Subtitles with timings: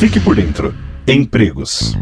[0.00, 0.74] Fique por dentro.
[1.06, 1.94] Empregos.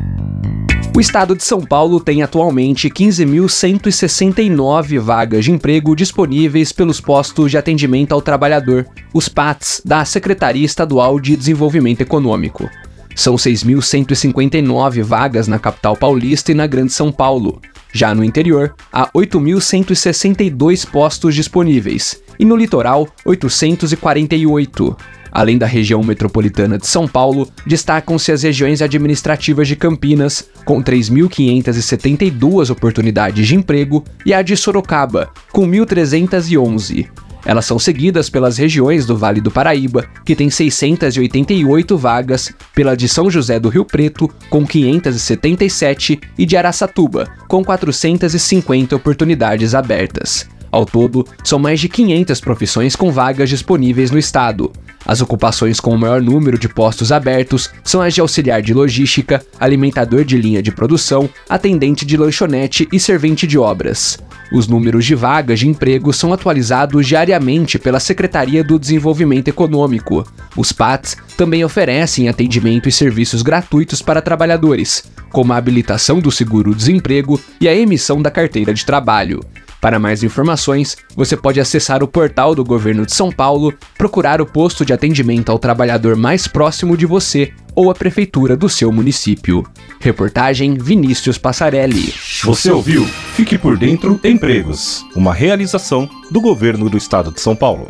[0.96, 7.58] O estado de São Paulo tem atualmente 15.169 vagas de emprego disponíveis pelos postos de
[7.58, 12.70] atendimento ao trabalhador, os PATs, da Secretaria Estadual de Desenvolvimento Econômico.
[13.16, 17.60] São 6.159 vagas na capital paulista e na Grande São Paulo.
[17.92, 24.96] Já no interior, há 8.162 postos disponíveis, e no litoral, 848.
[25.30, 32.70] Além da região metropolitana de São Paulo, destacam-se as regiões administrativas de Campinas, com 3.572
[32.70, 37.08] oportunidades de emprego, e a de Sorocaba, com 1.311.
[37.44, 43.08] Elas são seguidas pelas regiões do Vale do Paraíba, que tem 688 vagas, pela de
[43.08, 50.46] São José do Rio Preto, com 577, e de Araçatuba, com 450 oportunidades abertas.
[50.70, 54.70] Ao todo, são mais de 500 profissões com vagas disponíveis no estado.
[55.06, 59.44] As ocupações com o maior número de postos abertos são as de auxiliar de logística,
[59.58, 64.18] alimentador de linha de produção, atendente de lanchonete e servente de obras.
[64.52, 70.26] Os números de vagas de emprego são atualizados diariamente pela Secretaria do Desenvolvimento Econômico.
[70.56, 77.38] Os PATs também oferecem atendimento e serviços gratuitos para trabalhadores, como a habilitação do seguro-desemprego
[77.60, 79.40] e a emissão da carteira de trabalho.
[79.80, 84.46] Para mais informações, você pode acessar o portal do Governo de São Paulo, procurar o
[84.46, 89.64] posto de atendimento ao trabalhador mais próximo de você ou a prefeitura do seu município.
[90.00, 92.12] Reportagem Vinícius Passarelli.
[92.42, 93.06] Você ouviu?
[93.34, 97.88] Fique por dentro Empregos, uma realização do Governo do Estado de São Paulo.